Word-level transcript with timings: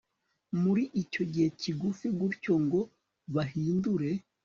muri 0.61 0.83
icyo 1.03 1.23
gihe 1.31 1.47
kigufi 1.61 2.07
gutyo 2.19 2.53
ngo 2.63 2.81
bahindure 3.35 4.09